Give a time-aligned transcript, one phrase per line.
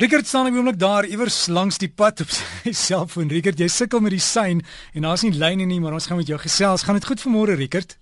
[0.00, 3.28] Rickert staan op oomblik daar iewers langs die pad op sy selfoon.
[3.28, 4.62] Rickert, jy sukkel met die sein
[4.96, 6.86] en daar's nie lyne nie, maar ons gaan met jou gesels.
[6.86, 7.98] Gaan dit goed vanmôre, Rickert?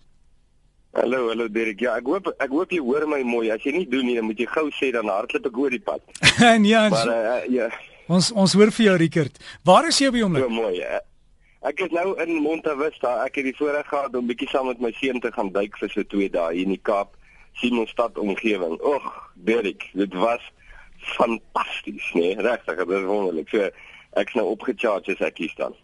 [0.95, 1.80] Hallo, hallo Derek.
[1.82, 3.48] Ja, ek hoop ek hoop jy hoor my mooi.
[3.50, 5.82] As jy nie doen nie, dan moet jy gou sê dan hardloop ek oor die
[5.82, 6.04] pad.
[6.62, 6.84] nee, ja.
[6.92, 7.66] Maar uh, ja.
[8.07, 9.43] Ons ons hoor vir jou, Rickert.
[9.67, 10.46] Waar is jy op die oomblik?
[10.46, 10.77] So mooi.
[10.79, 11.01] Uh,
[11.73, 13.17] ek is nou in Monte Vista.
[13.25, 15.91] Ek het die voorreg gehad om bietjie saam met my seun te gaan duik vir
[15.96, 17.19] so 2 dae hier in die Kaap,
[17.59, 18.79] Simonstad omgewing.
[18.95, 19.11] Ag,
[19.51, 20.46] Derek, dit was
[21.16, 23.48] fantasties, nee, regtig, dit is wonderlik.
[23.48, 23.70] So
[24.19, 25.74] ek's nou opgecharge as ek hier staan.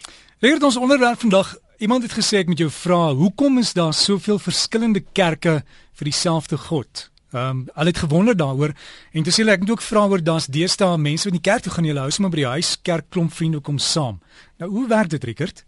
[0.44, 1.54] Leer ons onderwerp vandag.
[1.82, 5.60] Iemand het gesê ek moet jou vra, hoekom is daar soveel verskillende kerke
[5.94, 7.08] vir dieselfde God?
[7.34, 8.70] Ehm um, al het gewonder daaroor
[9.12, 11.64] en toe sê ek moet ook vra oor daar's deesdae mense wat in die kerk
[11.64, 14.20] toe gaan, hulle hou sommer by die huis, kerk klomp vriende kom saam.
[14.62, 15.64] Nou hoe werk dit, Rickert?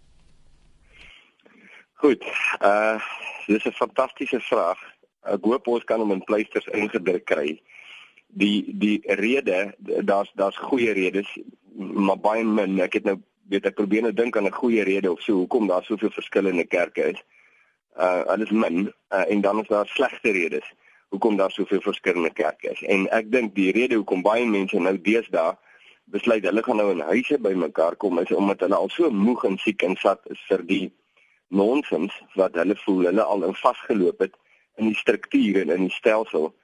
[2.02, 2.23] Goed.
[2.62, 2.98] Uh
[3.46, 4.78] dis 'n fantastiese vraag.
[5.23, 7.59] Ek hoop ons kan hom in pleisters ingedruk kry
[8.36, 11.28] die die rede daar's daar's goeie redes
[11.76, 13.16] maar baie min ek het nou
[13.52, 16.64] weet ek probeer nou dink aan 'n goeie rede of so hoekom daar soveel verskillende
[16.64, 17.20] kerke is.
[17.96, 20.74] Uh alles min uh, en dan is daar slegte redes
[21.09, 22.82] hoekom daar soveel verskillende kerke is.
[22.82, 25.57] En ek dink die rede hoekom baie mense nou deesdae
[26.04, 29.59] besluit hulle gaan nou in huise bymekaar kom is omdat hulle al so moeg en
[29.59, 30.92] siek en sat is vir die
[31.48, 34.34] nonsens wat hulle voel hulle al in vasgeloop het
[34.76, 36.54] in die strukture en in die stelsel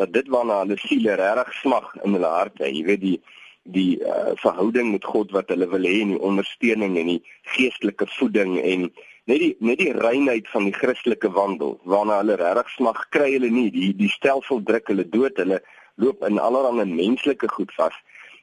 [0.00, 3.18] dat dit waarna hulle siele regtig smag in hulle harte, jy weet die
[3.62, 7.20] die uh, verhouding met God wat hulle wil hê en die ondersteuning en die
[7.54, 8.88] geestelike voeding en
[9.30, 13.52] net die net die reinheid van die Christelike wandel waarna hulle regtig smag kry hulle
[13.54, 13.68] nie.
[13.70, 15.60] Die die stelsel druk hulle dood hulle
[16.02, 17.94] loop in allerlei menslike goed vas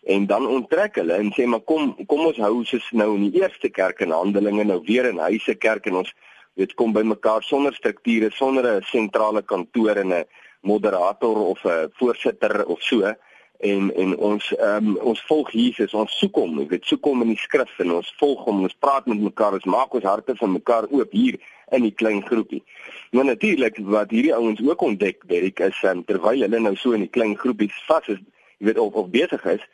[0.08, 3.42] en dan onttrek hulle en sê maar kom kom ons hou soos nou in die
[3.42, 6.14] eerste kerk en Handelinge nou weer in huise kerk en ons
[6.59, 10.25] weet kom by mekaar sonder strukture sonder 'n sentrale kantoor en 'n
[10.62, 13.14] moderator of 'n voorsitter of so.
[13.60, 17.34] En en ons um, ons volg Jesus, ons soek hom, ek weet soek hom in
[17.34, 20.52] die skrif en ons volg hom, ons praat met mekaar, ons maak ons harte van
[20.52, 21.36] mekaar oop hier
[21.76, 22.64] in die klein groepie.
[23.11, 27.04] Nou natuurlik wat hierdie ouens ook ontdek, Derek, is um, terwyl hulle nou so in
[27.04, 28.23] die klein groepies vas is,
[28.60, 29.67] jy weet of of besig is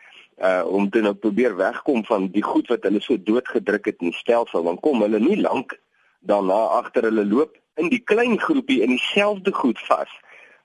[0.44, 4.12] uh om te nou probeer wegkom van die goed wat hulle so doodgedruk het in
[4.12, 5.78] die stelsel, dan kom hulle nie lank
[6.20, 10.12] daarna agter hulle loop in die klein groepie in dieselfde goed vas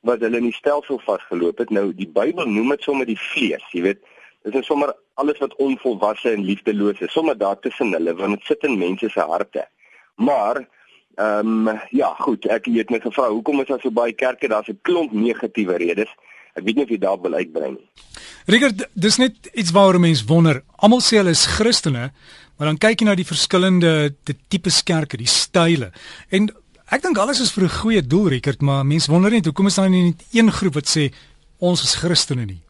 [0.06, 1.71] wat hulle in die stelsel vasgeloop het.
[1.71, 4.03] Nou die Bybel noem dit sommer die vlees, jy weet.
[4.47, 8.47] Dit is sommer alles wat onvolwasse en liefdeloos is, sommer daar tussen hulle want dit
[8.49, 9.66] sit in mense se harte.
[10.16, 10.65] Maar
[11.21, 14.49] ehm um, ja, goed, ek het net gevra, hoekom is daar so baie kerke?
[14.49, 16.09] Daar's 'n klomp negatiewe redes.
[16.55, 17.88] Ek weet nie of jy daar wil uitbrei nie.
[18.47, 20.62] Rigard, dis net iets waaroor mense wonder.
[20.77, 22.11] Almal sê hulle is Christene,
[22.56, 25.93] maar dan kyk jy na die verskillende tipe kerke, die style.
[26.31, 26.50] En
[26.91, 29.75] Ek dink alles is vir 'n goeie doel, Rickert, maar mense wonder net hoekom is
[29.75, 31.12] daar nie net een groep wat sê
[31.59, 32.62] ons is Christene nie.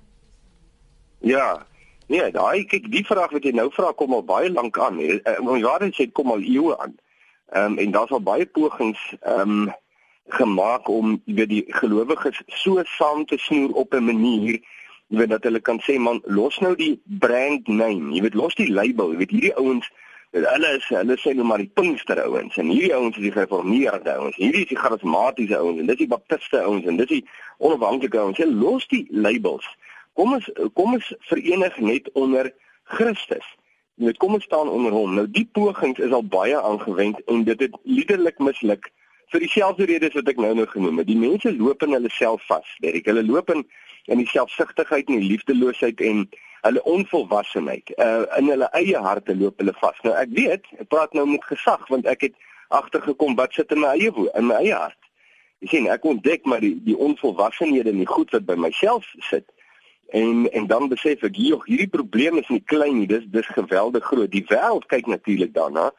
[1.21, 1.67] Ja.
[2.07, 4.99] Nee, daai kyk die vraag wat jy nou vra kom al baie lank aan.
[5.41, 6.95] Ons waar dit sê kom al eeue aan.
[7.53, 9.73] Ehm um, en daar's al baie pogings ehm um,
[10.29, 14.61] gemaak om weet die gelowiges so saam te snoer op 'n manier
[15.09, 18.55] jy weet dat hulle kan sê man los nou die brand name jy weet los
[18.55, 19.91] die label jy weet hierdie ouens
[20.31, 24.13] hulle is hulle sê nou maar die Pinkster ouens en hierdie ouens is die gereformeerde
[24.15, 24.37] ouens.
[24.39, 27.25] Hierdie is die charismatiese ouens en dis die baptiste ouens en dis die
[27.59, 28.39] onafhanklike ouens.
[28.39, 29.67] Hulle los die labels.
[30.15, 30.47] Kom ons
[30.79, 32.53] kom ons verenig net onder
[32.95, 33.47] Christus.
[33.99, 35.19] Jy weet kom ons staan onder hom.
[35.19, 38.91] Nou die pogings is al baie aangewend en dit het liderlik misluk
[39.31, 41.11] vir dieselfde redes wat ek nou nou genoem het.
[41.11, 42.77] Die mense loop in hulle self vas.
[42.83, 43.67] Hulle loop in
[44.11, 46.25] in die selfsugtigheid en die liefdeloosheid en
[46.67, 50.01] hulle onvolwassenheid uh, in hulle eie harte loop hulle vas.
[50.05, 52.37] Nou ek weet, ek praat nou met gesag want ek het
[52.69, 54.99] agtergekom wat sit in my eie in my eie hart.
[55.61, 59.49] Jy sien, ek ontdek maar die die onvolwassenhede en die goed wat by myself sit.
[60.17, 64.05] En en dan besef ek hier hierdie probleem is nie klein nie, dis dis geweldig
[64.05, 64.31] groot.
[64.33, 65.91] Die wêreld kyk natuurlik daarna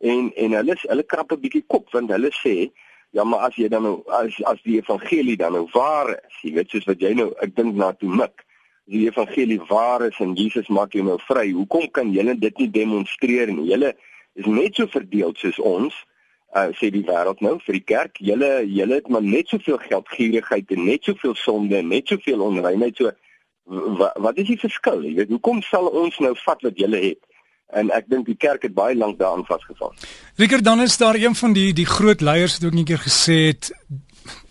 [0.00, 2.70] en en hulle hulle krap 'n bietjie kop want hulle sê
[3.10, 6.52] Ja maar as jy dan nou as as die evangelie dan nou waar is, jy
[6.54, 8.44] weet soos wat jy nou ek dink na toe mik,
[8.90, 11.50] die evangelie waar is en Jesus maak jou nou vry.
[11.54, 13.68] Hoekom kan julle dit nie demonstreer nie?
[13.70, 13.94] Julle
[14.38, 15.94] is net so verdeel soos ons,
[16.56, 18.18] uh, sê die wêreld nou vir die kerk.
[18.18, 22.98] Julle julle het maar net soveel geldgierigheid en net soveel sonde en net soveel onreinheid.
[22.98, 23.14] So
[24.00, 25.04] wat, wat is die verskil?
[25.06, 27.22] Jy weet, hoekom sal ons nou vat wat julle het?
[27.70, 29.92] en ek dink die kerk het baie lank daaraan vasgevang.
[30.42, 33.36] Rickert dan is daar een van die die groot leiers wat ook 'n keer gesê
[33.54, 33.70] het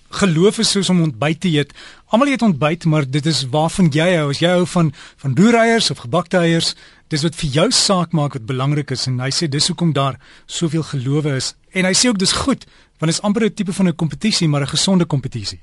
[0.09, 1.73] geloof is soos om ontbyt te eet.
[2.09, 4.29] Almal eet ontbyt, maar dit is waarvan jy hou.
[4.33, 4.87] As jy hou van
[5.21, 6.71] van roereiers of gebakte eiers,
[7.13, 10.17] dis wat vir jou saak maak wat belangrik is en hy sê dis hoekom daar
[10.49, 11.51] soveel gelowe is.
[11.77, 12.65] En hy sê ook dis goed,
[12.97, 15.59] want dit is amper 'n tipe van 'n kompetisie, maar 'n gesonde kompetisie.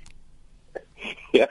[1.41, 1.49] ja.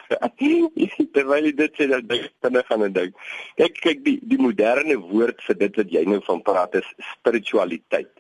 [1.12, 3.14] Terwyl jy dit sê dat ek binne gaan en dink.
[3.60, 6.88] Kyk kyk die die moderne woord vir dit wat jy nou van praat is
[7.18, 8.12] spiritualiteit.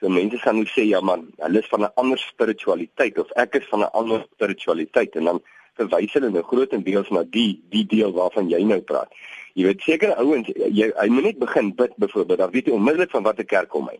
[0.00, 3.54] So mense gaan nou sê ja man, hulle is van 'n ander spiritualiteit of ek
[3.54, 5.42] is van 'n ander spiritualiteit en dan
[5.80, 9.12] verwys hulle nou grootendeels na die die deel waarvan jy nou praat.
[9.54, 13.10] Jy weet sekere ouens jy hy moet net begin bid byvoorbeeld, dan weet jy onmiddellik
[13.10, 13.98] van watter kerk kom hy.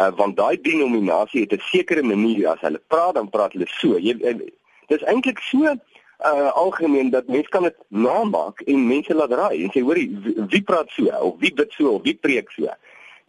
[0.00, 3.98] Uh want daai denominasie het 'n sekere manier as hulle praat dan praat hulle so.
[3.98, 4.14] Jy
[4.88, 9.70] dis eintlik so uh algemeen dat mense kan dit namaak en mense laat raai en
[9.70, 12.68] sê hoorie wie, wie praat so of wie bid so of wie preek so.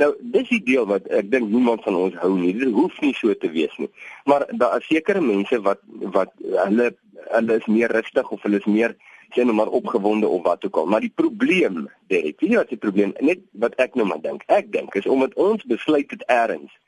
[0.01, 2.53] Nou dis die deel wat ek dink niemand van ons hou nie.
[2.57, 3.89] Dit hoef nie so te wees nie.
[4.25, 5.81] Maar daar is sekere mense wat
[6.15, 6.94] wat hulle
[7.29, 8.95] hulle is meer rustig of hulle is meer
[9.33, 10.85] sien nou maar opgewonde of wat ook al.
[10.85, 14.43] Maar die probleem, Derek, weet jy wat die probleem net wat ek nou maar dink.
[14.47, 16.79] Ek dink is omdat ons besluit het eers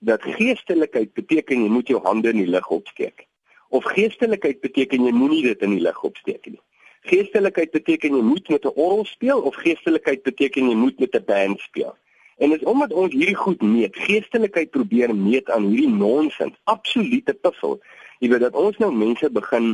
[0.00, 3.26] dat geestelikheid beteken jy moet jou hande in die lug opsteek.
[3.68, 6.60] Of geestelikheid beteken jy moenie dit in die lug opsteek nie.
[7.08, 11.24] Geestelikheid beteken jy moet met 'n orgel speel of geestelikheid beteken jy moet met 'n
[11.24, 11.96] band speel.
[12.38, 17.34] En dit is omdat ons hierdie goed meet, geestelikheid probeer meet aan hierdie nonsens, absolute
[17.34, 17.82] piffel.
[18.20, 19.72] Jy weet dat ons nou mense begin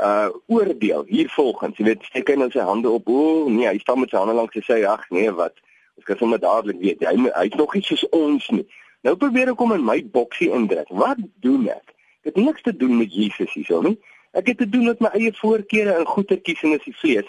[0.00, 1.76] uh oordeel hier volgens.
[1.76, 3.08] Jy weet, steek hy nou sy hande op.
[3.10, 5.58] O nee, hy staan met sy hande langs sy sê ag nee, wat?
[5.98, 8.64] Ons kan sommer dadelik weet hy hy's nog nie soos ons nie.
[9.04, 10.88] Nou probeer ek hom in my boksie indruk.
[11.02, 11.96] Wat doen ek?
[12.22, 13.96] Dit het niks te doen met Jesus hierso nie.
[14.36, 17.28] Ek het te doen met my eie voorkeure en goetertjies en is die vlees.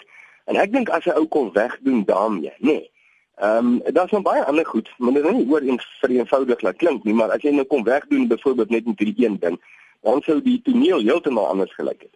[0.50, 2.78] En ek dink as 'n ou kon wegdoen daarmee, nê.
[2.78, 2.90] Nee.
[3.42, 6.76] Ehm um, daar's nog baie ander goed, maar dit is nie oor eens vereenvoudig laat
[6.76, 9.56] klink nie, maar as jy nou kom wegdoen byvoorbeeld net met hierdie een ding,
[10.02, 12.14] dan sou die toneel heeltemal anders gelyk het.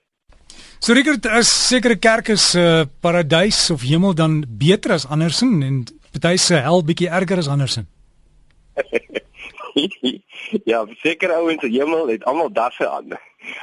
[0.78, 5.84] So Rickert, as sekere kerke se uh, paradys of hemel dan beter as andersin en
[6.12, 7.86] party se hel bietjie erger as andersin.
[10.70, 13.16] ja, sekere ouens se hemel het almal dasse aan.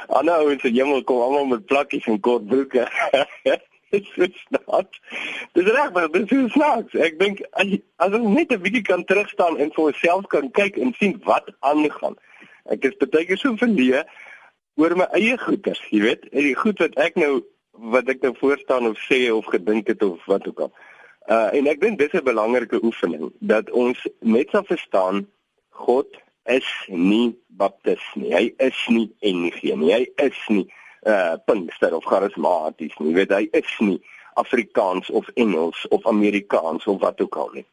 [0.08, 2.88] Ander ouens se hemel kom almal met plakkies en kort broeke.
[3.94, 5.00] Dit is snaaks.
[5.54, 6.96] Dis reg, maar dit is snaaks.
[6.98, 10.80] Ek dink as as ons net 'n bietjie kan terugstaan en vir onsself kan kyk
[10.82, 12.16] en sien wat aangaan.
[12.72, 14.04] Ek is baie keer so verleë
[14.80, 17.42] oor my eie goeders, jy weet, en die goed wat ek nou
[17.92, 20.70] wat ek nou voor staan of sê of gedink het of wat ook al.
[21.28, 25.26] Uh en ek dink dis 'n belangrike oefening dat ons net sal verstaan
[25.70, 26.08] God
[26.46, 28.32] is nie baptis nie.
[28.32, 29.92] Hy is nie NG nie.
[29.92, 30.66] Hy is nie
[31.02, 33.10] uh Pinkster of charismaties nie.
[33.10, 34.00] Jy weet hy is nie
[34.34, 37.66] Afrikaans of Engels of Amerikaans of wat ook al nie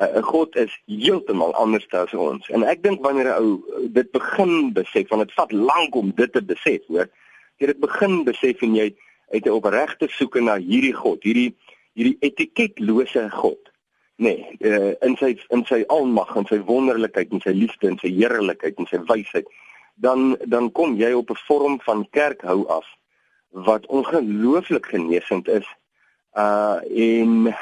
[0.00, 2.48] uh, God is heeltemal anders as ons.
[2.48, 6.12] En ek dink wanneer 'n ou uh, dit begin besef, want dit vat lank om
[6.14, 7.08] dit te besef, hoor.
[7.58, 8.94] Jy dit begin besef en jy
[9.30, 11.54] uit 'n opregte soeke na hierdie God, hierdie
[11.98, 13.58] hierdie etiketlose God.
[14.16, 18.10] Nee, uh, in sy in sy almag en sy wonderlikheid en sy liefde en sy
[18.10, 19.46] heerlikheid en sy wysheid,
[19.94, 22.86] dan dan kom jy op 'n vorm van kerkhou af
[23.50, 25.66] wat ongelooflik genesend is
[26.34, 27.54] uh en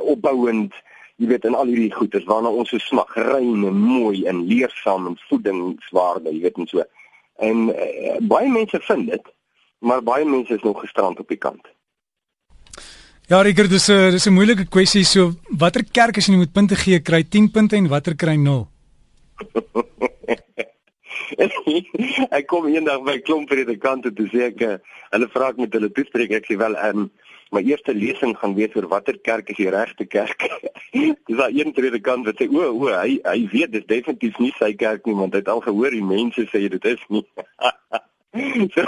[0.00, 0.72] opbouend
[1.16, 5.08] jy weet in al hierdie goeders waarna ons so smag, rein en mooi en leersaam
[5.10, 6.84] en voedingswaarde, jy weet en so.
[7.40, 9.32] En uh, baie mense vind dit,
[9.78, 11.72] maar baie mense is nog gestrand op die kant.
[13.26, 15.04] Ja, Rickert, dis 'n dis 'n moeilike kwessie.
[15.04, 18.68] So, watter kerk as jy moet punte gee, kry 10 punte en watter kry 0?
[22.38, 24.78] ek kom eendag by klomp predikante te sê ek eh,
[25.12, 27.08] hulle vra ek met hulle toespreek ek sê wel um,
[27.54, 30.46] my eerste lesing gaan wees oor watter kerk is die regte kerk.
[31.26, 34.72] Dis daai een predikant wat sê o, o, hy hy weet dis definitief nie sy
[34.74, 37.24] kerk nie want hy het al gehoor die mense sê dit is nie.
[38.74, 38.86] so,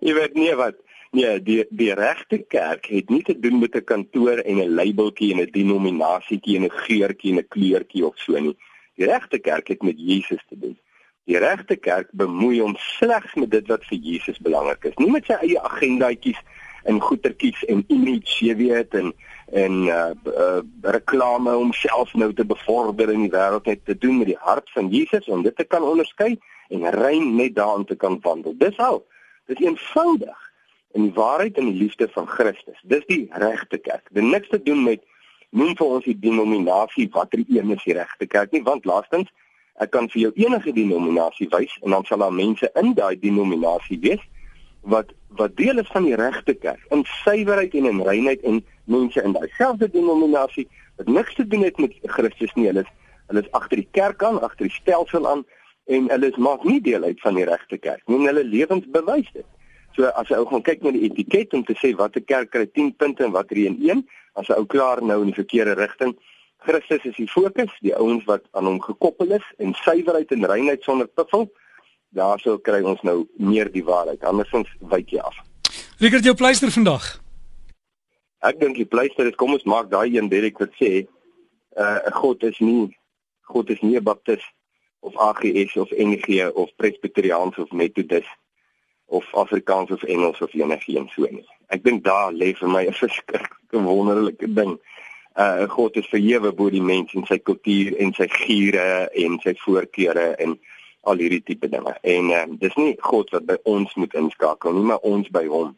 [0.00, 0.80] jy weet nie wat
[1.10, 5.32] Nee, die die regte kerk het nie te doen met 'n kantoor en 'n labeltjie
[5.32, 8.56] en 'n denominasietjie en 'n geurtjie en 'n kleurtjie of so nie.
[8.94, 10.78] Die regte kerk het met Jesus te doen.
[11.24, 15.26] Die regte kerk bemoei hom slegs met dit wat vir Jesus belangrik is, nie met
[15.26, 16.38] sy eie agendaatjies
[16.84, 19.12] en goetertjies en image, jy weet, en
[19.50, 20.60] en uh, uh
[20.94, 24.70] reklame om self nou te bevorder in die wêreld net te doen met die hart
[24.70, 26.36] van Jesus om dit te kan onderskei
[26.70, 28.54] en rein net daarin te kan wandel.
[28.58, 29.02] Dis al.
[29.50, 30.46] Dit is eenvoudig
[30.94, 32.78] in die waarheid en die liefde van Christus.
[32.82, 34.06] Dis die regte kerk.
[34.14, 35.02] Dit niks te doen met
[35.50, 39.30] noem vir ons die denominasie watter een is die regte kerk nie, want laastens
[39.82, 43.98] ek kan vir jou enige denominasie wys en dan sal daar mense in daai denominasie
[44.02, 44.22] wees
[44.80, 49.22] wat wat deel is van die regte kerk in suiwerheid en in reinheid en mense
[49.22, 52.66] in daai selfde denominasie wat niks te doen het met Christus nie.
[52.66, 52.92] Hulle is
[53.26, 55.44] hulle is agter die kerk aan agter die stelsel aan
[55.86, 59.30] en hulle is maak nie deel uit van die regte kerk nie hulle lewens bewys
[59.32, 59.46] dit.
[59.94, 62.66] So as jy ou gaan kyk na die etiket om te sê watter kerk kry
[62.66, 64.04] 10 punte en watter een 1
[64.40, 66.16] as jy ou klaar nou in die verkeerde rigting
[66.60, 70.82] Christus is die fokus die ouens wat aan hom gekoppel is en suiwerheid en reinheid
[70.84, 71.48] sonder piffel
[72.16, 74.22] daarsou kry ons nou meer die waarheid.
[74.26, 75.36] Andersins wyk jy af.
[76.00, 77.20] Rickert jou pleister vandag.
[78.40, 81.04] Ek dink die pleister is kom ons maak daai een Derek wat sê
[81.76, 82.88] uh God is nie
[83.52, 84.48] God is nie 'n baptist
[85.00, 88.32] of AGS of NG of presbyteriaans of methodist
[89.06, 91.46] of Afrikaans of Engels of enigiets so nie.
[91.68, 94.78] Ek dink daar lê vir my 'n verskriklike wonderlike ding.
[95.36, 99.54] Uh God is verhewe bo die mens en sy kultuur en sy giere en sy
[99.54, 100.58] voorkeure en
[101.08, 101.94] al hierdie tipe dinge.
[102.02, 105.76] En uh, dis nie God wat by ons moet inskakel nie, maar ons by hom.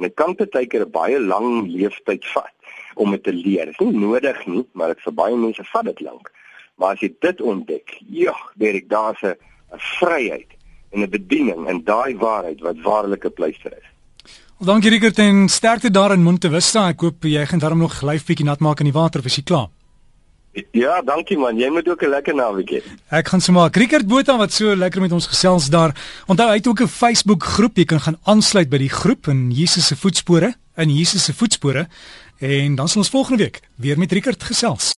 [0.00, 2.52] En dit kan baie keer 'n baie lang leeftyd vat
[2.94, 3.66] om dit te leer.
[3.66, 6.32] Dit is nie nodig nie, maar dit vir baie mense vat dit lank.
[6.76, 9.36] Maar as jy dit ontdek, ja, weet ek daar's 'n
[9.98, 10.50] vryheid
[10.90, 13.88] en 'n bediening in daai waarheid wat waarlike pleister is.
[14.58, 16.88] Well, dankie Rickert en sterkte daar in Montevista.
[16.88, 19.42] Ek hoop jy gaan daarom nog gelyf bietjie nat maak in die water is jy
[19.42, 19.68] klaar?
[20.76, 21.56] Ja, dankie man.
[21.56, 22.80] Jy moet ook 'n lekker naweek hê.
[23.08, 25.96] Ek gaan sommer Rickert Botha wat so lekker met ons gesels daar.
[26.26, 27.76] Onthou hy het ook 'n Facebook groep.
[27.76, 31.88] Jy kan gaan aansluit by die groep in Jesus se voetspore, in Jesus se voetspore.
[32.38, 34.90] En dan sal ons volgende week weer met Rickert gesels.